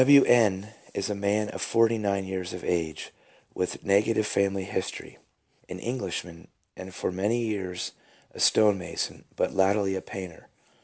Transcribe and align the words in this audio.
W. 0.01 0.23
N. 0.25 0.73
is 0.95 1.11
a 1.11 1.13
man 1.13 1.55
forty 1.59 1.99
nine 1.99 2.25
years 2.25 2.53
of 2.53 2.63
age, 2.63 3.11
with 3.53 3.83
negative 3.83 4.25
family 4.25 4.63
history, 4.63 5.19
an 5.69 5.77
Englishman, 5.77 6.47
and 6.75 6.91
for 6.91 7.11
many 7.11 7.37
years 7.45 7.91
a 8.31 8.39
stone 8.39 8.79
mason, 8.79 9.25
but 9.35 9.53
latterly 9.53 9.95
a 9.95 10.01
painter. 10.01 10.47